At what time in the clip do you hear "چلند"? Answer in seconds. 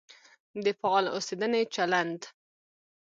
1.75-2.21